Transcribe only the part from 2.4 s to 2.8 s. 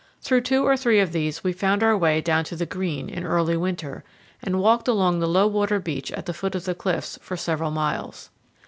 to the